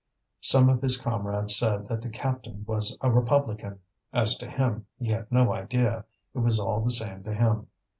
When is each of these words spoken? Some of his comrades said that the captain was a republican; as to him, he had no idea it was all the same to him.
Some 0.41 0.67
of 0.67 0.81
his 0.81 0.97
comrades 0.97 1.55
said 1.55 1.87
that 1.87 2.01
the 2.01 2.09
captain 2.09 2.65
was 2.67 2.97
a 3.01 3.11
republican; 3.11 3.81
as 4.11 4.35
to 4.39 4.49
him, 4.49 4.87
he 4.97 5.09
had 5.09 5.31
no 5.31 5.53
idea 5.53 6.05
it 6.33 6.39
was 6.39 6.59
all 6.59 6.81
the 6.81 6.89
same 6.89 7.21
to 7.21 7.35
him. 7.35 7.67